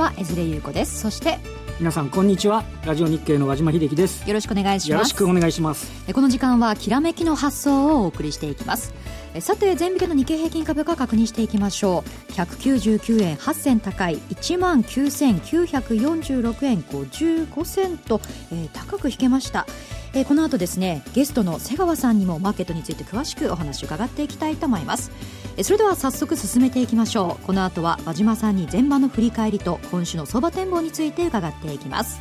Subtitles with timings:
[0.00, 1.00] ちは江連優子です。
[1.00, 1.38] そして
[1.78, 2.64] 皆さんこんにちは。
[2.86, 4.26] ラジオ日経の和島秀樹です。
[4.26, 4.90] よろしくお願いします。
[4.92, 5.90] よろしくお願いします。
[6.12, 8.94] この時間はきらめきの発想をお送りしていきます。
[9.40, 12.32] さて全引けの日経平均株価確認していきましょう。
[12.32, 18.22] 199円8銭高い1万9946円55銭と、
[18.52, 19.66] えー、高く引けました。
[20.12, 27.46] えー、この後ですねゲストの瀬川さんにもマーケットについて詳しくお話を伺っていきたいと思います、えー、それでは早速進めていきましょう。
[27.46, 32.20] この後は和島さんに前場の振り返りと今週の相場展望について伺っていきます。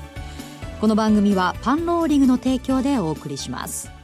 [0.81, 3.98] この番組はパンローリングの提供でお送りします。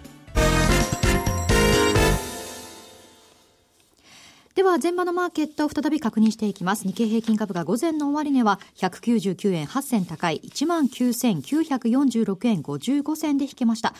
[4.55, 6.87] では前場のマーケットを再び確認していきます。
[6.87, 13.93] 日経平均株価午前の終値は199円8銭高い19,946円55銭で引けました。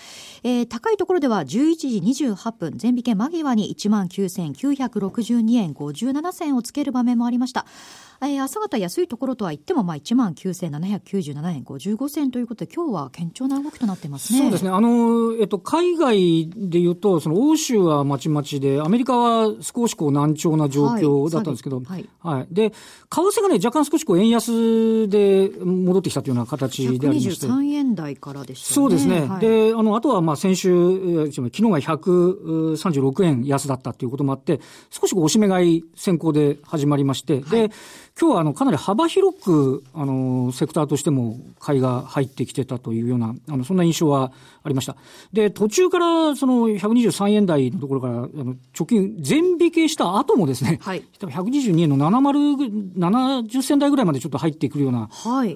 [0.43, 1.99] えー、高いところでは11時
[2.37, 7.65] 28分前引け間際に19,962円57銭をつける場面もありました。
[8.21, 14.39] えー、朝方安いところとは言っても、まあ、1万9797円55銭ということで、今日は堅調な動きとなってますね。
[14.39, 14.69] そうですね。
[14.69, 22.09] あの、えっと、海外で言うと、その欧州はまちまちで、アメリカは少しこう難聴な状況だったんですけど、はい。
[22.19, 22.75] はい、で、為
[23.09, 27.47] 替がね、若干少しこう円安で戻ってきたというような形でありまして。
[27.47, 28.75] 123円台からでしたね。
[28.75, 29.21] そうですね。
[29.21, 37.71] はい、で、あの、あとはまあ先週、昨日が136円安だったということもあって、少しこう押し目買い先行で始まりまして、で、
[38.17, 44.31] 今日はあのかなり幅広くあのセクターとしても買いが入ってきてたというような、あのそんな印象は
[44.63, 44.95] ありました。
[45.33, 55.09] で、途中からその123円台のところからあの貯金全引けした後もですね、はい、122円の70、70銭台ぐらいまでちょっと入ってくるような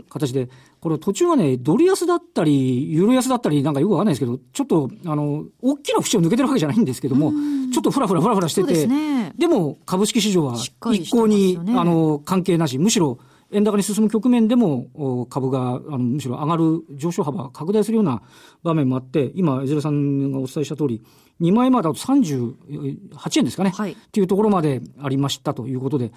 [0.09, 0.49] 形で、はい
[0.81, 7.31] これ途中はね、ドル安だったり、ユーロ安だったり、なんかよくわかんないですけど、ちょっと、あの、大きな節を抜けてるわけじゃないんですけども、
[7.73, 10.71] ちょっとふらふらふらふらしてて、でね、でも株式市場は一
[11.11, 13.19] 向に、ね、あの、関係なし、むしろ、
[13.51, 18.21] 円高に進む局面でも株があのむしろ上がる上昇幅が拡大するような
[18.61, 21.01] 場面もあって、今、江連さんがお伝えした通り、
[21.41, 26.11] 2万円までだと38円ですかね、はい、っていうところまでありましたということで、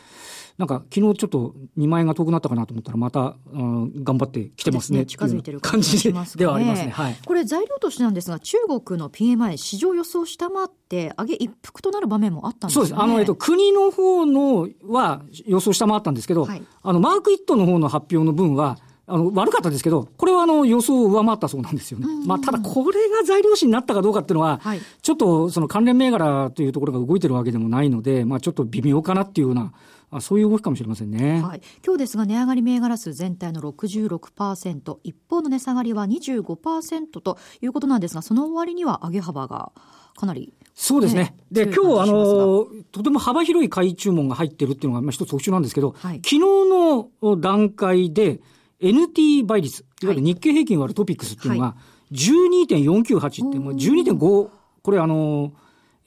[0.59, 5.01] なんか昨日ちょっと2万円が遠くなったかなと思ったら、また、うん、頑張ってきてますね。
[5.01, 6.91] ね近づいてる感じではありますね。
[6.91, 7.17] はい。
[7.25, 12.87] これ材料としてなんですが、中国の PMI 市場予想を下回って、上げ一服となる場面もあったんですね。
[12.87, 13.03] そうです。
[13.03, 18.79] あの、えっと、国の方のは予想下回ったんですけど、はい、あの、マークイットの方の発表の分は、
[19.13, 22.07] あの、悪かったですけど、これはあの予想を上回ったそうなんですよね。
[22.27, 29.75] まあ、ただこれが材料紙になったかどうかっていうのは、はい、ちょっとその関連銘柄というところが動いてるわけでもないので、まあ、ちょっと微妙かなっていうような、
[30.11, 31.43] あそういう動きかもしれませんね。
[31.43, 31.63] はい。
[31.85, 39.73] 今日ですが、値上がり銘柄数全体の66%、一方の値下がりは25%ということなんですが、その終わりには上げ幅が
[40.17, 41.35] かなり、そうですね。
[41.51, 48.41] で、今日、あの、とても幅広い買い注文が入ってるっていうのが、まあ、一つ特徴なんですけど、はい、昨日の段階で、
[48.83, 51.77] NT 倍率、いわゆる日経平均割るトピックスっていうのが、
[52.13, 54.49] 12.498って、もう12.5、
[54.83, 55.53] これあの、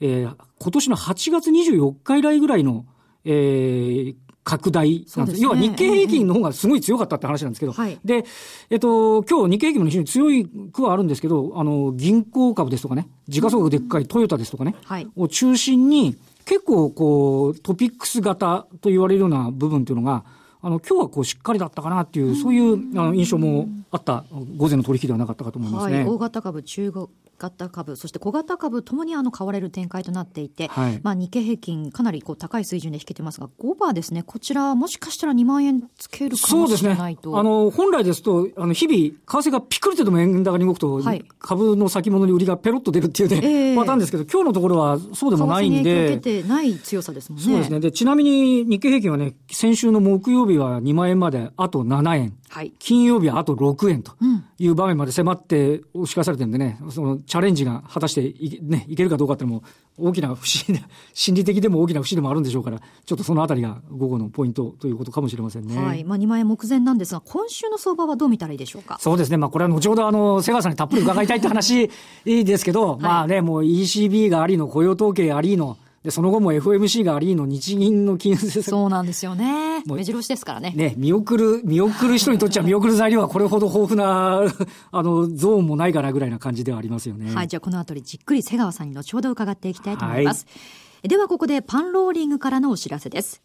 [0.00, 2.84] えー、今年の8月24日以来ぐらいの、
[3.24, 5.38] えー、拡大なんです。
[5.38, 8.24] すね、要は日経平均の方がすごい強かったって話なんですけど、はい、で、
[8.70, 20.24] えっと、今日日経平均も非常に強い区はあるんですけど、あの、銀行株ですとかね、時価総額でっかいトヨタですとかね、はい、を中心に、結構こう、トピックス型と言われるような部分というのが、
[20.66, 24.24] あの、今日はこうしっかりだったかなっていう、そういうあの印象もあった
[24.56, 25.98] 午前の取引ではなかったかと思いますね。
[25.98, 27.06] はい、大型株、中国
[27.38, 37.32] 型株、そして小型株ともにあの買われる展開となっていて、はい、まあ日経平均かなりこう高い水準で引けてますが、5バーですね、こちらもしかしたら2万円つけるかもしれないと。
[37.32, 37.38] ね。
[37.38, 46.18] あの、本来ですと、あの、日々、為替がピクリとでも円高に動くと、はい、株の先物に売りがペロッと出るっていうね、えー、パターンですけど、今日のところはそうでもないんで。
[46.18, 47.44] てない強さですもんね。
[47.44, 47.80] そうですね。
[47.80, 52.36] で、ちなみに日経平均はね、先週の木曜日は2万円まであと7円。
[52.48, 54.12] はい、金曜日はあと6円と
[54.58, 59.62] いう場面まで迫って押し返されてるんでね、そのチャレンジが果たしてい,、ね、いけるかどうかっていうのも
[59.98, 60.80] 大きな不思議な、
[61.12, 65.76] 心理的でも大きな不思議でもあるんでしょうから、ちょっとそのあたりが午後のポイントということかもしれませんね。
[65.76, 66.04] はい。
[66.04, 68.98] まあ2万円目前なんですが、今週の相場はどう見たらいいでしょうか？
[69.00, 69.36] そうですね。
[69.36, 71.90] まあこれは後ほどあの、瀬川さんにたっぷり伺いたいって話
[72.24, 78.70] ですけど、 はい、まあね、もう ECB がありの雇用統計ありの、で、その後も FOMC がありの日銀の金融政策。
[78.70, 79.82] そうなんですよね。
[79.86, 80.70] 目白押しですからね。
[80.70, 84.44] ね、見送る、見送る人にとっちゃ見送る材料はこれほど豊富な、
[84.92, 87.34] あの、ゾーンもないかなぐらいな感じではありますよね。
[87.34, 90.46] はい、じゃあこのあたりじっくり瀬川さんに後ほど伺っていきたいと思います。
[90.46, 93.42] はい、ではここでパンローリングからのお知らせです。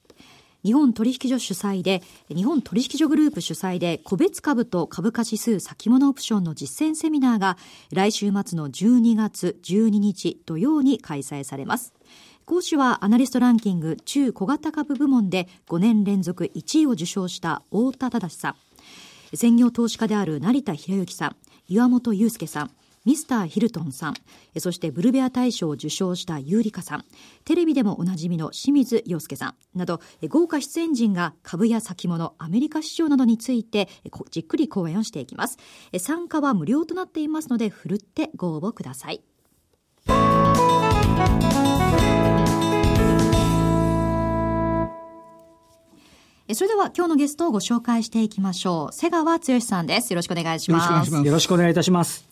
[0.64, 7.58] 日本取引所主催で、日本取引所グループ主催で、個別株と株価指数先物オプションの実践セミナーが、
[7.92, 11.94] 来週末の12月12日土曜に開催されます。
[12.52, 18.56] 講師はアナリストランキング中小型株部門で5年連続1位を受賞した太田忠さん。
[19.34, 21.38] 専業投資家である成田博之さん、
[21.70, 22.72] 岩本裕介さん、
[23.06, 24.16] ミスター・ヒルトンさん、
[24.58, 27.06] そしてブルベア大賞を受賞したユーリカさん、
[27.46, 33.88] テレビでもおなじみの清水洋介さんなど、豪華出演陣が株や先物、アメリカ市場などについて
[34.30, 35.58] じっくり講演をしていきます。
[36.00, 39.24] 参加は無料となっていますので、ふるってご応募ください。
[46.54, 48.94] それでは今日のゲストをご紹介していきましょう。
[48.94, 50.12] 瀬川剛さんです。
[50.12, 51.12] よろしくお願いします。
[51.14, 52.26] よろしくお願いいたします。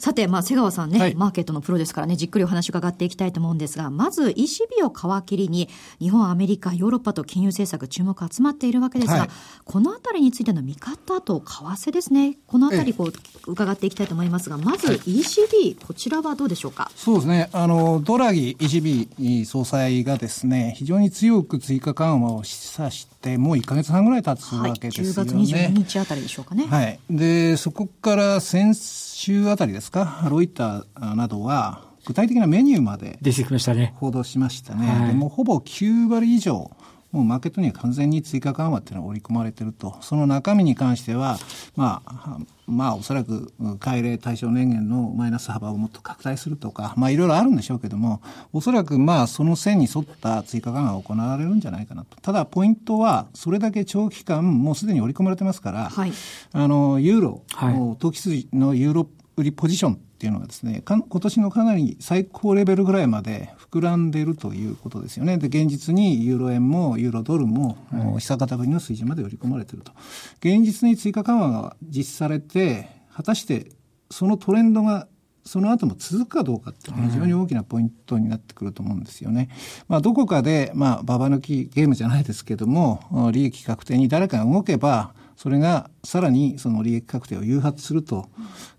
[0.00, 5.68] さて、まあ、瀬川さんね、はい、マーケットのプロですからね、じっくりお話伺っていきたいと思うんですが、まず ECB を皮切りに、
[5.98, 9.28] 日本、アメリカ、ヨーロッパと金融政策注目集まっているわけですが、はい、
[9.64, 13.12] このあたりについての見方と為替ですね、このあたりこう、
[13.46, 16.90] 伺っていきたいと思いますが、まず ECB、こちらはどうでしょうか？
[16.96, 25.10] そうですね、あの、ドラギ ECB 総裁がですね、非常に強く追加緩和を示唆して、もう1か月半ぐらい経つわけですよね。
[25.10, 26.66] はい、10月22日あたりでしょうかね。
[26.66, 26.98] はい。
[27.10, 33.94] で、そこから先週あたりですか、ロイターなどは、具体的なメニューまで出てきましたね。
[33.96, 34.86] 報道しましたね。
[34.86, 36.70] はい、でもほぼ9割以上、
[37.12, 39.96] もうマーケットには完全に追加緩和っていうのが織り込まれてると。
[40.00, 41.38] その中身に関しては、
[41.74, 42.38] まあ、
[42.68, 48.22] まあおそらく改例対象年限のマイナス幅をもっと拡大するとか、まあいろいろあるんでしょうけども、
[48.52, 52.16] おそらくまあその線に沿った追加緩和が行われるんじゃないかなと。
[52.22, 56.12] ただポイントは、それだけ長期間もうすでに織り込まれてますから、はい、
[56.52, 65.38] あの、ユーロ、はい、投機筋のユーロ売りポジションっていうのがですね、今年のかなり最高レベルぐらいまで膨らんでいるということですよね。
[65.38, 69.92] で、現実にユーロ円もユーロドルも、はい、久方ぶりの水準まで売り込まれていると。
[70.40, 73.70] 現実に追加緩和が実施されて、果たして
[74.10, 75.08] そのトレンドが
[75.44, 79.48] その後も続くかどうかっていうのが非常に大きなポイントになってくると思うんですよね。
[79.88, 88.28] まあ、どこかで、まあ、ババ抜きゲームじゃないですけども、利益確定に誰かが動けば、それがさらにその利益確定を誘発すると、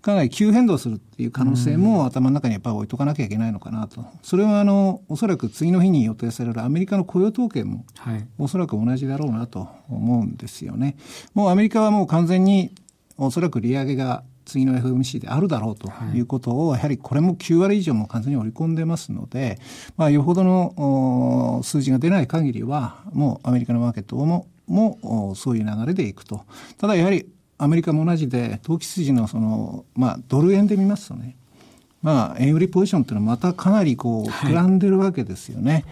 [0.00, 4.04] かなり急変動するっていう可能性も頭の中にやっぱり置いとかなきゃいけないのかなと。
[4.22, 7.84] それはあの、おそらく次の日に予定されるアメリカの雇用統計も、
[8.38, 10.94] おそらく同じだろうなと思うんですよね。
[11.34, 12.70] もうアメリカはもう完全に
[13.16, 19.58] おそらく利上げが次の FMC であるだろうということを、やはりこれも9割以上も完全に織り込んでますので、
[19.96, 26.44] まあ、よほどの数字が出ない限りは、もうアメリカのマーケットももそういう流れでいくと。
[26.78, 27.26] ただやはり
[27.58, 31.36] アメリカも同じで、投機筋のその、まあ、ドル円で見ますとね、
[32.02, 35.72] まあ、円売りポジションっていうのはまたかなりこう、膨らんでるわけですよね。
[35.72, 35.84] はい、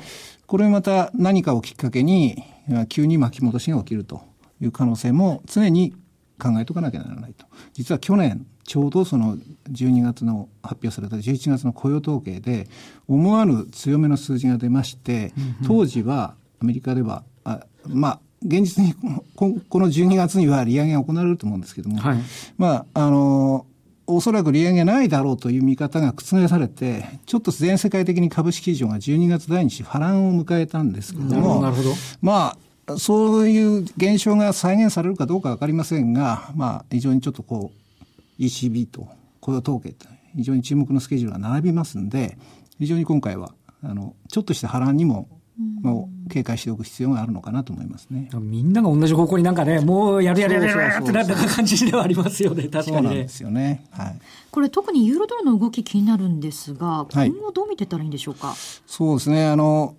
[0.46, 2.42] これまた何かをきっかけに、
[2.88, 4.22] 急に巻き戻しが起きると
[4.60, 5.94] いう可能性も常に
[6.40, 7.46] 考えとかなきゃならないと。
[7.72, 9.36] 実は去年、ちょうどその
[9.70, 12.68] 12月の発表された11月の雇用統計で
[13.08, 15.32] 思わぬ強めの数字が出まして、
[15.66, 18.94] 当時はアメリカでは、あまあ、現実に
[19.36, 19.48] こ
[19.78, 22.18] の12月には利上げが行われると思うんですけども、はい、
[22.58, 23.66] まあ、あの、
[24.06, 31.94] おそらく利上げないだろうという見方が覆されて、ちょっと全世界的に株式市場が12月第2週波乱を迎えたんですけども、なるほど。
[32.20, 32.56] ま
[32.88, 37.70] あ、そういう現象が再現されるかどうかわかりませんが、まあ、非常にちょっとこ
[38.38, 39.06] う、ECB と
[39.40, 42.36] 雇用統計と非常に注目のスケジュールが並びますんで、
[42.78, 45.28] 非常に今回は、あの、ちょっとした波乱にも
[45.82, 48.28] もう警戒しておく必要があるのかなと思いますね。
[48.34, 53.84] みんなが同じ方向になんかね、もうやるやるやるやるってなった感じではありますよね、確かに、そうなんですよね。
[53.90, 54.18] はい。
[54.50, 58.48] これ特にユーロドルの動き気になるんですが、今後どう見てたらいいんでしょうか？
[58.48, 59.46] はい、そうですね。
[59.48, 59.96] あの、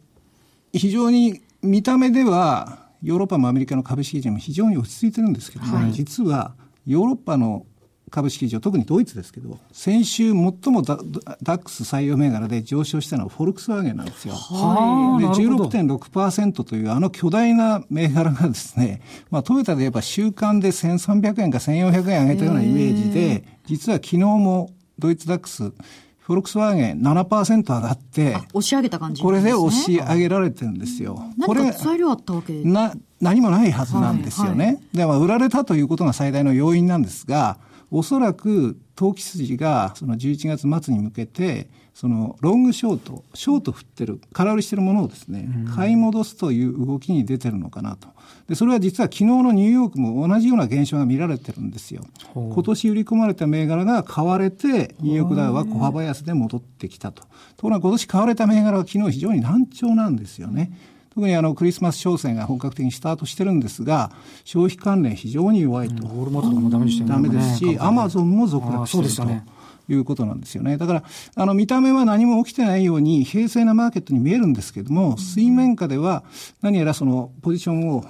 [0.73, 6.53] 非常に見た目では、ヨーロッパもアメリカの株式市場も非常に落ち着いてるんですけども、はい、実は
[6.85, 7.65] ヨーロッパの
[8.11, 10.97] 株式市場、特にドイツですけど、先週最もダ
[11.41, 14.35] ダックス採用銘柄で上昇したのはフォルクスワーゲンなんですよ。
[14.35, 19.01] はい、で16.6%というあの巨大な銘柄がですね、
[19.31, 25.71] まあトヨタで言えば週間で1300円か1400円上げたようなイメージで、実は昨日もドイツダックス、
[26.19, 31.23] フォルクスワーゲン7%上がって、押し上げた感じ、ね、これで押し上げられてるんですよ。
[31.45, 32.61] これ、材料あったわけ？
[32.63, 34.65] な、何もないはずなんですよね。
[34.65, 37.57] はいはい、で、まあ、売られたということが最大の要因なんですが、
[37.91, 48.07] おそらく投機筋がその11月末に向けて、そのロングショート、ショート振ってる、空売りしてるものをですね、買い戻すという動きに出てるのかなと。
[48.47, 52.05] で、それは実は昨日のニューヨークも同じような現象が見られてるんですよ。
[52.33, 57.23] 今年売り込まれた銘柄が買われて、ニューヨークダウは小幅安で戻ってきたと。
[57.23, 60.71] ところが今年買われた銘柄は昨日非常に難聴なんですよね。
[61.13, 64.11] 特にあのクリスマス商戦が本格的にスタートしてるんですが、
[64.45, 66.07] 消費関連非常に弱いと。
[66.07, 69.61] ウォールマートとかもダメでしたダメですし、アマゾンも続落してると。
[69.89, 70.77] いうことなんですよね。
[70.77, 71.03] だから、
[71.35, 76.23] あの、見た目は何も起きてないように、平静なマーケットに見えるんですけども、水面下では、
[76.61, 78.05] 何やらその、ポジションを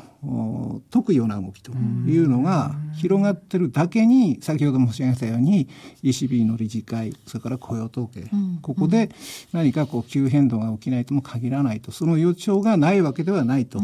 [0.92, 5.68] 解くような動きというのが広がってるだけに、先ほど申し上げたように、
[6.04, 8.26] ECB の理事会、それから雇用統計、
[8.62, 9.10] ここで
[9.52, 13.80] 何かこう急変動が起きないとも限らないと、その予兆がないわけではないと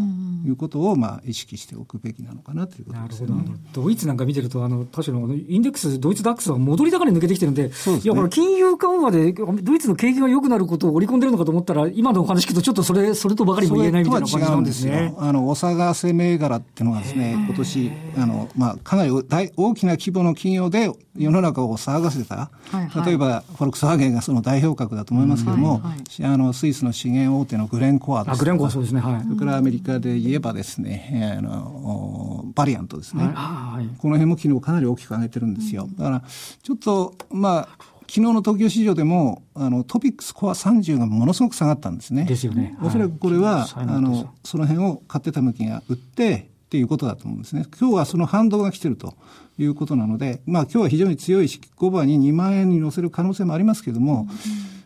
[0.46, 3.30] いうことを、まあ、意識しておくべきなのかなということですね。
[3.74, 15.14] ドイツなんか見てると、あの、確かにインデックス、ドイツダックスは戻り高に抜けてきてるんで、でね、いや、これ金融緩和でドイツの景気が良くなることを織り込んでるのかと思ったら、今のお話聞くと、ちょっとそれ、それとばかりも言えないみたいな感じなんですね。
[15.18, 29.24] あの、お探せ銘柄っていうのがですね、今年、あの、まあ、かなり大大きな規模の企業で世の中を騒がせた、はいはい、例えば、フォルクスワーゲンがその代表格だと思いますけれども、はいはい、あの、スイスの資源大手のグレンコアですあ、グレンコアそうですね、はい。
[29.24, 33.24] それからアメリカで言えばですね、あの、バリアントですね。
[33.34, 35.88] はい、この辺も昨日かなり大きく上げてるんですよ。
[35.98, 36.24] だから、
[36.62, 42.26] ちょっと、まあ、昨日の東京市場でも、あの、トピックスコア30がものすごく下がったんですね。
[42.26, 42.78] ですよね。
[42.82, 47.66] おそらくこれは、はい、あの、その辺を買ってた向きが売って、っていうことだと思うんですね。
[47.80, 49.14] 今日はその反動が来てると
[49.58, 54.77] いうことなので、まあ今日は非常に強いし、5番に2万円に乗せる可能性もありますけれども、うん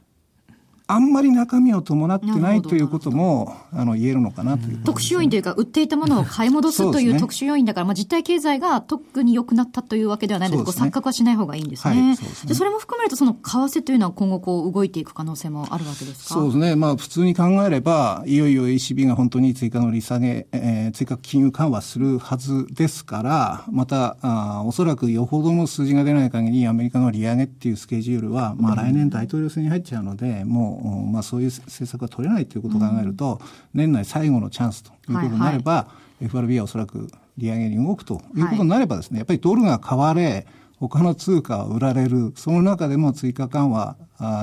[0.92, 12.02] あんまり中身を伴ってないということもあの言えるのかなという、ね、特殊要因というか、売っていたものを買い戻すという特殊要因だから、まあ、実体経済が特に良くなったというわけではないので、でね、錯覚はしない方がいいんですね。
[12.02, 16.34] はい、そで、ね、それも含めると、その為替というのは今後こう動いていく可能性もあるわけですか？
[16.36, 40.48] そうですね、まあ、普通に考えれば、いよいよ ECB が本当に追加の利下げ、えー、追加金融緩和するはずですから、また、あおそらくよほどの数字が出ない限り、アメリカの利上げっていうスケジュールは、まあ、来年大統領選に入っちゃうので、もう、まあ、そういう政策が取れないということを考えると、うん、年内最後のチャンスということになれば、はいはい、FRB はおそらく利上げに動くということになればですね、やっぱりドルが買われ、
[40.80, 43.98] 他の通貨は売られる、その中でも追加緩和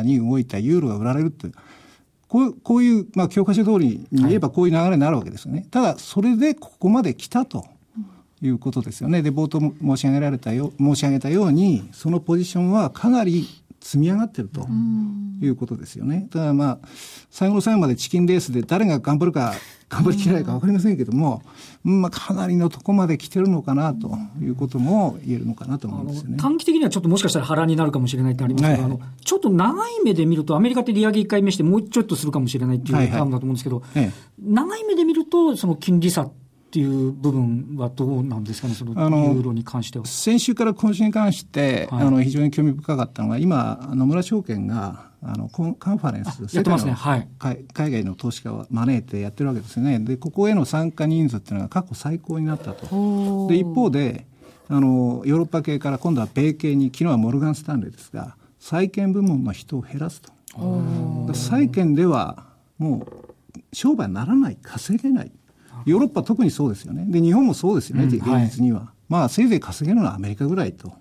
[0.04, 1.54] に動いたユーロが売られるという、
[2.28, 5.60] こうこういう、まあ、教科書通りに言えばこういう流れになるわけですよね。
[5.60, 7.66] はい、ただ、それでここまで来たと
[8.40, 9.22] いうことですよね。
[9.22, 13.46] で、冒頭申し上げられたよ、申し上げたように、そのポジションはかなり
[13.80, 14.66] 積み上がってると
[15.40, 16.28] いうことですよね。
[16.30, 16.78] ただまあ、
[17.30, 19.54] 最後の最後までチキンレースで誰が頑張るか、
[19.88, 21.42] 頑張りきれないか分かりませんけども、
[21.82, 26.36] まあ、かなりのとこまで来てるのかなということも言えるのかなと思うんですよね。
[26.38, 40.04] 短期的にはちょっともしかしたら波乱になるかもしれないってありますけど、はい、あの、ちょっと長い目で見ると、アメリカって利上げ1回目してもうちょっとするかもしれないっていうターンだと思うんですけど、はいはい、長い目で見ると、その金利差っていう部分はどうなんですかね、そのユーロに関しては。
[40.04, 47.28] 先週から今週に関して、はい、あの非常に興味深かったのが、今、野村証券があのカンファレンス、やってますね、はい、
[47.72, 49.98] 海外の投資家を招いてやってるわけですね。
[50.00, 53.46] で、ここへの参加人数っていうのが過去最高になったと。
[53.48, 54.26] で、一方で、
[54.68, 60.32] あの、ヨーロッパ系から今度は米系に、昨日はモルガン・スタンレーですが、債券部門の人を減らすと。
[61.32, 62.44] 債券では
[62.78, 65.32] もう商売にならない、稼げない。
[65.86, 67.04] ヨーロッパ特にそうですよね。
[67.08, 68.24] で、日本もそうですよね、うん、現
[68.56, 68.80] 実には。
[68.80, 70.92] はい、まあ、せいぜい稼げるのはアメリカぐらいと。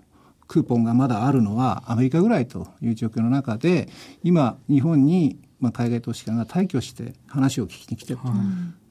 [0.48, 3.90] クーポンがまだあるのはアメリカぐらいという状況の中で、
[4.24, 8.28] 今、日本に、まあ、海外投資家が退去して話を聞きに来てると。
[8.28, 8.38] はい、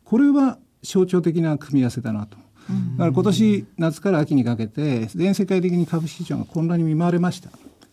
[0.04, 2.36] これは象徴的な組み合わせだなと。
[2.36, 7.50] だから今年夏から秋にかけて、全世界的に株式市場が混乱に見舞われました。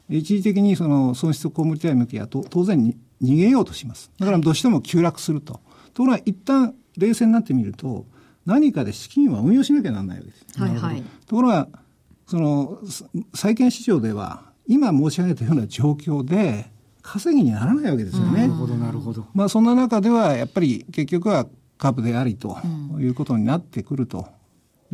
[0.09, 4.11] 一時的にその損失を被りたい向きは当然に逃げようとします。
[4.19, 5.61] だからどうしても急落すると。
[5.93, 8.05] ところが一旦冷静になってみると、
[8.45, 10.45] 何かで資金は運用しなきゃならないわけです。
[10.61, 11.67] はいはい、ところが、
[12.27, 12.79] その、
[13.33, 16.71] 債券市場では、今申し上げたような状況で、
[17.01, 18.41] 稼ぎにならないわけですよね。
[18.41, 19.25] なるほど、なるほど。
[19.33, 21.47] まあ、そんな中では、やっぱり結局は
[21.77, 22.57] 株でありと
[22.97, 24.27] いうことになってくると。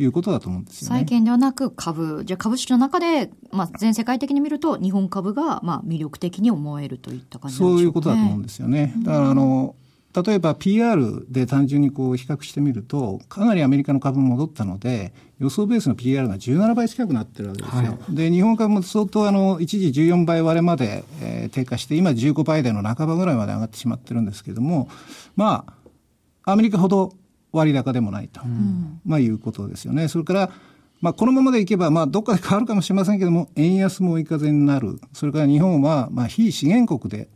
[0.02, 2.22] いうことだと思うんですよ、ね、債券ではなく株。
[2.24, 8.94] じゃあ株式の中で、まあ、全世界的に見ると、日本株が、まあ、魅力的に思えるといった感じ、ね、そういうことだと思うんですよね。
[9.02, 9.74] だから、あの、
[10.12, 17.82] 例えば PR で単純にこう比較してみると、かなりアメリカの株戻ったので、予想ベースの PR が17倍近くなってるわけですよ。
[17.82, 24.88] はい、で、日本株も相当あの、一時14倍割れまで、えー、低下して、今15倍台の半ばぐらいまで上がってしまってるんですけども、
[25.36, 25.64] ま
[26.44, 27.12] あ、アメリカほど
[27.52, 30.08] 割高でもないと、うん、まあいうことですよね。
[30.08, 30.50] それから、
[31.00, 35.00] まあ、このままでいけば、まあ、どっかで変わるかもしれませんけども、円安も追い風になる。
[35.12, 37.28] それから日本は、まあ、非資源国で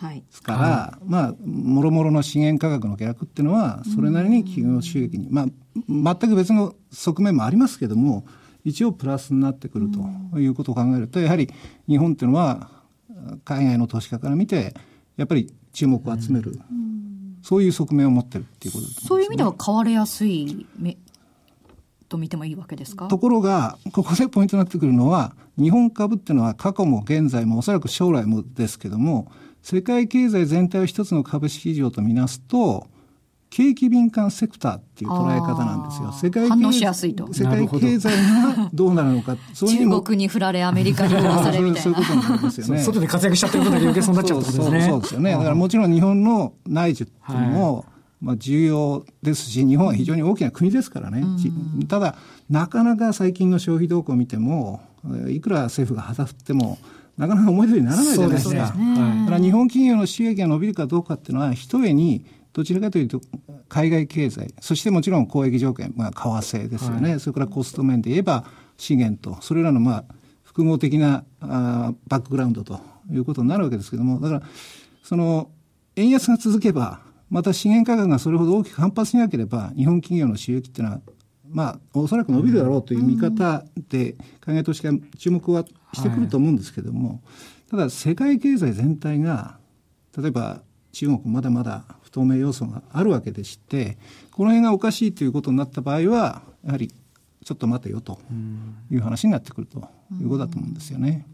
[0.00, 5.46] ですから、はい、まあ、もろもろの資源価格の下落っていうのは、それなりに企業収益に、まあ、
[5.86, 8.24] 全く別の側面もありますけども、
[8.64, 9.88] 一応プラスになってくる
[10.32, 11.50] ということを考えると、やはり
[11.88, 12.70] 日本っていうのは、
[13.44, 14.74] 海外の投資家から見て、
[15.16, 16.58] やっぱり注目を集める、
[17.42, 20.66] そういう側面を持ってるっていうことね、そういう意味では買われやすい
[22.08, 23.08] と見てもいいわけですか？
[23.08, 29.30] ところが、ここでポイントになってくるのは、日本株っていうのは過去も現在もおそらく将来もですけども、
[29.62, 32.86] 世界経済全体を一つの株式市場とみなすと、
[33.50, 36.12] 景気敏感セクターっていう捉え方なんですよ。
[36.12, 37.32] 世界反応しやすいと。
[37.32, 38.12] 世界経済
[38.56, 39.36] がどうなるのか。
[39.52, 41.82] そういう中国に振られ、アメリカに振らされみたいな。
[41.82, 42.82] そういうことになりますよね。
[42.82, 44.88] 外で活躍しちゃってることで余計そうなっちゃうってことですね。
[44.88, 45.32] そうですよね。
[45.32, 47.84] だからもちろん日本の内需っていうのも、はい
[48.20, 51.22] まあ、重要ですし、日本は非常に大きな国ですからね。
[51.22, 52.16] うん、ただ、
[52.48, 54.80] なかなか最近の消費動向を見ても、
[55.28, 56.78] いくら政府が旗振っても、
[57.20, 58.72] なかなか思い通りにならないじゃないですか。
[58.72, 58.94] すね、
[59.26, 63.20] だから日本企業の収益が伸びるかどうかっていうのは、ひとえに、どちらかというと、
[63.68, 68.44] 海外経済、そしてもちろん交易条件、まあ、為替ですよね、はい、それからコスト面で言えば
[68.78, 70.04] 資源と、それらのまあ
[70.42, 72.80] 複合的なあバックグラウンドと
[73.12, 74.42] いうことになるわけですけれども、だから、
[75.04, 75.50] その
[75.94, 81.00] 円安が続けば、また資源価格がそれほど大きく反発しなければ、日本企業の収益っていうのは、
[81.52, 87.22] まあ、おそらく伸びるだろうという見方で、海外投資家注目はしてくると思うんですけれども、
[87.70, 89.58] ただ、世界経済全体が、
[90.16, 93.98] 例えば中国まだまだ不透明要素があるわけでして、
[94.32, 96.92] この辺がおかしいということになった場合は、やはり
[97.44, 98.18] ちょっと待てよと
[98.90, 99.88] いう話になってくると
[100.20, 101.26] いうことだと思うんですよね。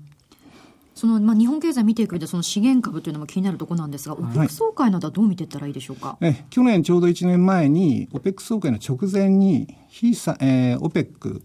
[0.96, 11.42] そのまあ、日本経済見ていく上で、その資源株というのも気になるところなんですが、オペック総会などはどう見ていったらいいでしょうか、え去年ちょうど1年前に、オペック総会の直前に、非さえー、オペック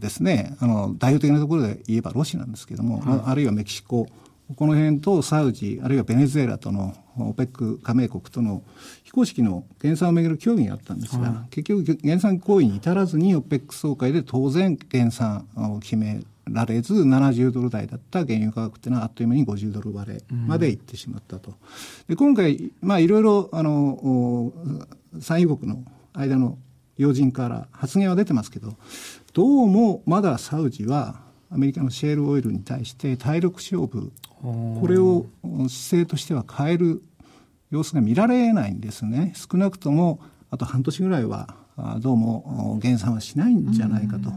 [0.00, 4.06] ですねあの、代表的なところで言えばロシアなんですけれども、はい、あるいはメキシコ、
[4.54, 8.62] この辺とサウジ、あるいはベネズエラとの OPEC 加盟国との
[9.02, 21.54] 非公式の減産をめぐる協議があったんですが、結局減産行為に至らずに OPEC 総会で当然減産を決められず70ドル台だった原油価格っていうのはあっという間に50ドル割れまでいってしまったと。
[22.08, 24.52] で今回、まあいろいろあの
[25.20, 26.58] 産油国の間の
[26.96, 28.74] 要人から発言は出てますけど、
[29.32, 31.20] どうもまだサウジは
[31.50, 37.02] アメリカのシェールオイルに対して体力勝負これを姿勢としては変える
[37.70, 39.32] 様子が見られないんですね。
[39.34, 40.20] 少なくとも
[40.50, 41.56] あと半年ぐらいは
[41.98, 44.30] どうも減産はしないんじゃないかと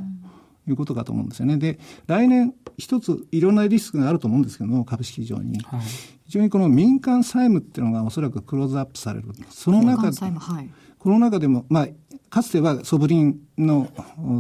[0.69, 1.57] いうことかと思うんですよね。
[1.57, 5.79] で来年一ついろんなリスクがあると思うんですけども株式市場に、はい、
[6.25, 9.27] 非常にこの民間債務っていうのがおそらくクローズアップされる。
[9.49, 11.87] その中で、はい、この中でも、まあ、
[12.29, 13.89] かつてはソブリンの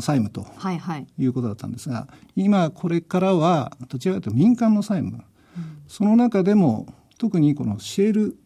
[0.01, 0.45] 債務と
[1.17, 5.23] いうことだったんですが、はいはい、今これからはどちらかというと民間の債務、
[5.57, 6.87] うん、その中でも
[7.17, 8.38] 特にこのシェール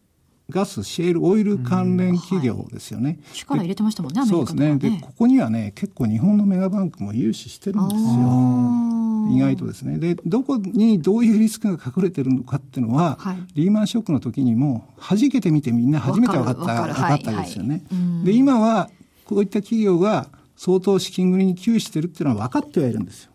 [0.50, 3.18] ガス、シェールオイル関連企業ですよね。
[3.24, 4.76] はい、力入れてましたもんね、そうですね。
[4.76, 9.36] で、ここにはね、結構日本のメガバンクも融資してるんですよ。
[9.36, 9.98] 意外とですね。
[9.98, 17.82] で、どこにどういうリスクが隠れてるのかっていうのは、はい、リーマンショックの時にも、弾けてみてみんな初めて分かった、分かったですよね。
[17.90, 18.90] はい、で、今は、
[19.24, 23.30] こういった企業が相当資金繰りに窮してるっていうのは分かってはいるんですよ。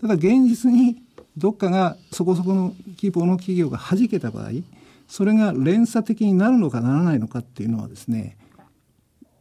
[0.00, 1.02] ただ現実に
[1.36, 4.50] どっかがそこそこの規模の企業が弾けた場合、
[5.06, 8.36] それが連鎖的になるのかならないのかっていうのはですね、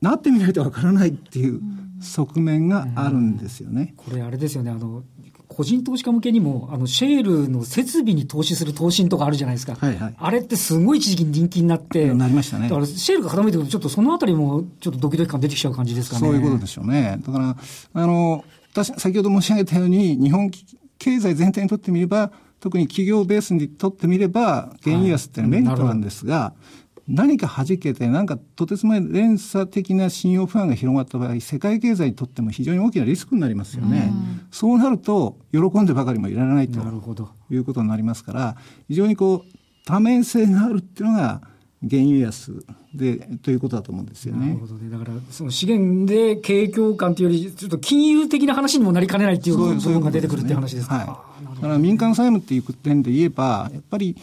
[0.02, 1.62] なってみないとわからないっていう
[2.02, 3.94] 側面があるんですよね。
[3.98, 5.04] これあれですよね、あの、
[5.48, 9.76] 個人投資家向けにも、あの、シェールの設備に投資する投資とかあるじゃないですか。
[9.76, 10.16] はいはい。
[10.18, 12.14] あれってすごい一時期人気になって。
[12.14, 12.70] なりましたね。
[12.70, 16.28] だから、シェールが傾いてくると、ちょっとそのあたりも、ちょっとドキドキ感出てきちゃう感じですかね。
[16.28, 17.20] そういうことでしょうね。
[17.22, 17.58] だから、
[17.94, 20.50] あの、私、先ほど申し上げたように、日本
[20.98, 34.14] 経済全体にとってみれば、特に企業ベースにとってみれば、原油安ってメリットなんですが、はい何か弾けて、なんかとてつもない連鎖的な信用不安が広がった場合、世界経済にとっても非常に大きなリスクになりますよね。
[34.52, 38.56] うそうなると、喜んでばかりもいられないということになりますから、
[38.88, 39.52] 非常にこう、
[39.86, 41.42] 多面性があるっていうのが、
[41.90, 42.64] 原油安
[42.94, 44.48] でということだと思うんですよね。
[44.48, 44.90] なるほどね。
[44.90, 50.96] だから、その資源で景況感というより、ちょっと金融的な話にもなりかねないっていう部分が出てくるっていう話ですか。
[50.96, 51.56] はい。
[51.56, 54.16] だから民間債務っていう点で言えば、やっぱり、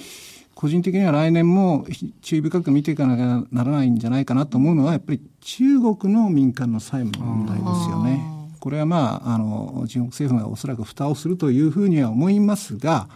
[0.55, 1.87] 個人的には来年も
[2.21, 8.21] 注意深く見ていかなきゃならないんじゃないかなと思うのは、やっぱり中国の民間の債務の問題ですよね。
[8.59, 13.09] これはまあ、あの、中国政府がおそらく蓋をするというふうには思いますが、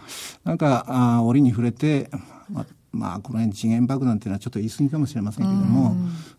[0.45, 2.09] なんか、あ折に触れて、
[2.93, 5.95] ままあ、この辺次元爆弾というのはちょっと言い過ぎかもしれませんけれども、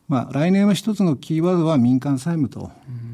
[0.06, 2.70] まあ、来年は一つのキーワードは民間債務と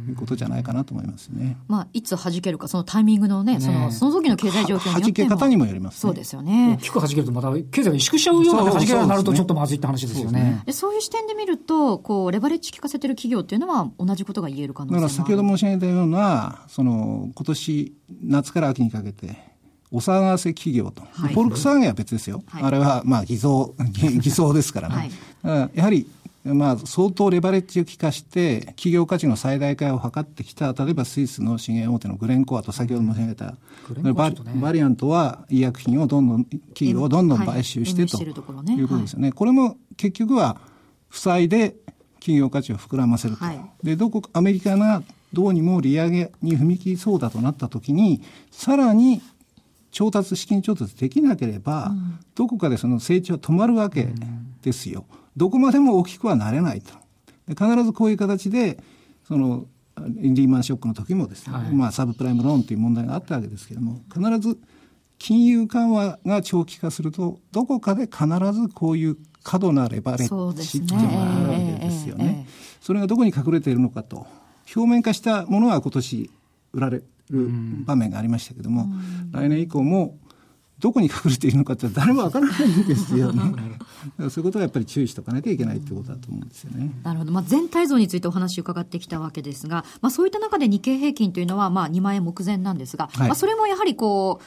[0.09, 1.57] いうことじゃないかなと思いますね。
[1.67, 5.01] まあ、いつ弾けるか、そのタイミングのね、ねその、その時の経済状況によっても。
[5.01, 6.77] 弾け方にもよります、ね、そうですよね。
[6.81, 10.63] 大きく弾けると、また経済が萎縮しちゃうような弾け方になると、ちょっとまずいって話ですよね。
[10.67, 19.50] でそういう視点で見ると、こう、レバレッジ効かせてる企業っていうのは、同じことが言える可能性だから先ほど申し上げたような、その、今年、夏から秋にかけて、
[19.93, 21.03] お騒がせ企業と。
[21.13, 22.43] はい、フォルクスワーゲンは別ですよ。
[22.49, 25.11] はい、あれは、まあ、偽造、偽装ですからね。
[25.43, 26.07] はい、やはり、
[26.45, 33.57] まあ、相当レバレッジを効かして、企業価値の最大化を図ってきた、例えばスイスの資源大手のグレンコアと先ほど申し上げた、
[34.03, 38.31] ね、ババリアントは医薬品をどんどん、企業をどんどん買収してと、はい、い
[38.83, 39.29] うことですよね。
[39.29, 40.57] はい、これも結局は、
[41.09, 41.75] 負債で
[42.21, 43.45] 企業価値を膨らませると。
[43.45, 49.21] はい、で、どこ、アメリカがどうにも利上げに踏み切りそうだとなったときに、さらに
[49.91, 54.09] 調達、資金調達できなければ、うん、どこかでその成長は止まるわけ
[54.63, 55.05] ですよ。
[55.37, 56.93] どこまでも大きくはなれないと。
[57.49, 58.79] 必ずこういう形で、
[59.27, 59.67] その、
[60.07, 64.59] リーマンショックの時もですね、はい、まあサブプライムローンという問題があったわけですけれども、必ず
[65.19, 72.47] 金融緩和が長期化すると、どこかで必ずこういう過度なレバレッジっていうのがあるわけですよね。
[72.81, 74.27] それがどこに隠れているのかと。
[74.75, 76.31] 表面化したものは今年
[76.73, 77.49] 売られる
[77.85, 78.87] 場面がありましたけども、
[79.33, 80.19] 来年以降も
[80.81, 83.43] どこに隠れているのかって誰もわからないんですよね。
[84.19, 86.91] そういうことはやっぱり注意しておかなきゃいけないってことだと思うんですよね。
[87.03, 87.33] なるほど。
[87.33, 94.41] まあ、全体像についてお話を伺ってきたわけですが、まあ、そういった中で日経平均というのは、まあ、2万円目前なんですが、はい、まあ、それもやはりこ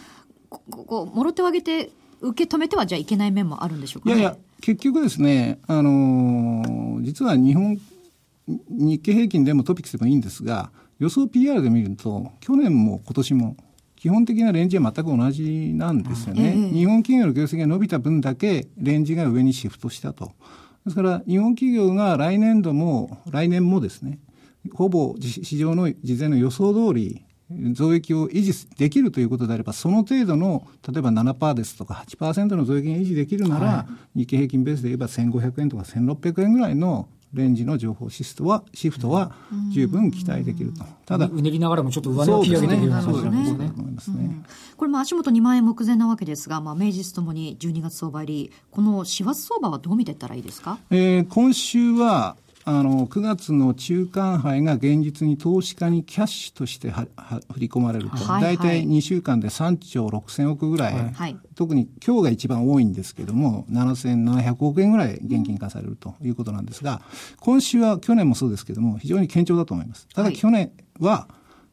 [0.50, 1.91] う、ここう、もろ手を挙げて
[2.22, 7.80] 受け止めてはじゃあいけない面もあるんでしょうか、ね、いやいや、結局ですね、あのー、実は日本、
[8.48, 10.72] 日経平均でもトピックスでもいいんですが、
[11.04, 13.58] 予想 PR で見ると、去年も今年も
[13.98, 16.54] 基本的なレンジは全く同じなんですよね。
[16.72, 20.32] 日本企業の業績が伸びた分だけレンジが上にシフトしたと。
[20.86, 24.18] ですから、日本企業が来年度も、来年もですね、
[24.74, 27.26] ほぼ市場の事前の予想通り、
[27.74, 39.32] 増益を維持できるということであれば、その程度の、例えば7%ですとか8%の増益が維持できるなら、はい、日経平均ベースで言えば1500円とか1600円ぐらいのレンジの情報シフトは、シフトは
[39.72, 40.86] 十分期待できると。
[41.06, 43.22] ただ、うねりながらもちょっと上値を切り上げているような感じ
[43.96, 44.43] ですね。
[44.78, 67.02] これも足元2万円目前なわけですが、まあ、明日ともに12月相場入り、この師走相場はどう見ていったらいいですか、えー、今週は、あの9月の中間杯が現実に投資家にキャッシュとしてはは振り込まれると、大体2週間で3兆6000億ぐらい、はい、特に今日が一番多いんですけれども、7700億円ぐらい現金化されるということなんですが、
[67.39, 70.08] 今週は去年もそうですけれども、非常に堅調だと思います。
[70.13, 71.28] ただ去年は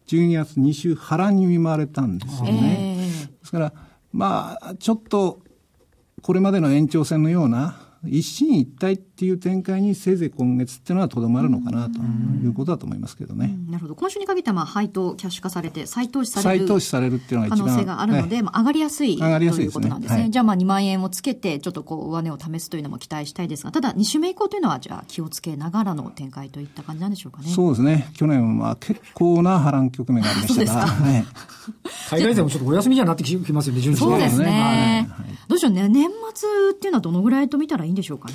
[0.09, 2.97] 12月2週波乱に見舞われたんですよね。
[2.99, 3.73] えー、ですから、
[4.13, 5.41] まあ、ちょっと
[6.23, 12.01] これまでの延長線のような一進一退っていう展開にせいぜい今月っていうのはとどまるのかなと
[12.43, 13.55] いうことだと思いますけどね。
[13.69, 13.95] なるほど。
[13.95, 20.21] 今週に限ってはまあ配当キャッシュ化されて再投資される再投資されるっていうのが可能性があるので、はい、まあ上がりやすいということなんですね。
[20.23, 27.51] はい、じゃあまあ2万円をつけてちょっとこう上値を試すというのも期待したいですが、ただ2週目以降というのはじゃあ気をつけながらの展開といった感じなんでしょうかね。
[27.51, 28.09] そうですね。
[28.15, 31.27] 去年はまあ結構な波乱局面がありましたが、ね、
[32.09, 35.07] 海外勢もちょっとお休みにはなってきますよね、順次そうですね。
[35.11, 38.35] はい、どうしようね、年末っていうのはどのぐらいと見たらいいんでしょうかね。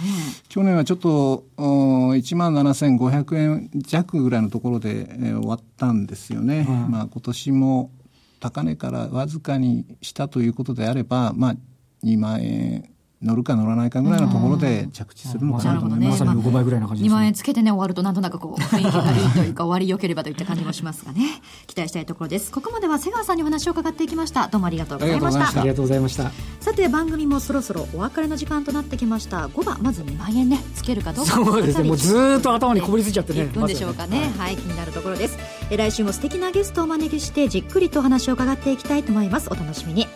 [0.49, 6.65] 去年はちょっと、1万7500円弱ぐらいのところで、えー、終わったんですよね。
[6.67, 7.91] うん、まあ今年も
[8.39, 11.55] 高値からわずかにしたということであれば、まあ
[12.03, 12.94] 2万円
[13.25, 16.23] 乗るか乗らないかぐらいのところで着地するのかなと思います。
[16.23, 17.15] まさに5倍ぐらいな感じです、ね。
[17.15, 21.41] 2万円つけてね、終わるとなんとなくこう、雰囲気がいいというか、終わり良ければといった感じもしますがね。
[21.65, 22.51] 期待したいところです。
[22.51, 24.47] ここまでは瀬川さんにお話を伺っていきました。
[24.47, 25.59] どうもありがとうございました。
[25.61, 26.31] ありがとうございました。
[26.59, 29.47] さて、番組もそろそろお別れの時間となってきました。
[29.47, 31.31] 5番、まず2万円ね、つけるかどうか。
[31.31, 33.45] そうですね、もうずっと頭にこぼりついちゃってね。
[33.45, 34.19] いくんでしょうかね。
[34.19, 35.37] はい、はい、気になるところです。
[35.69, 39.49] え来週も素敵なゲストをお招きして、じっくりとお話を伺っていきたいと思います。
[39.49, 40.07] お楽しみに。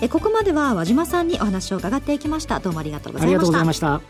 [0.00, 2.60] えここまでは和島さんにお話を伺っていきました。
[2.60, 3.34] どうもありがとうござい
[3.64, 4.00] ました。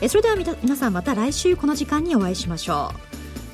[0.00, 2.92] えそれでは皆さんまた来週この時間にお会いしましょ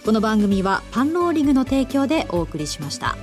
[0.02, 0.04] う。
[0.04, 3.16] この番組はパンローリングの提供でお送りしました。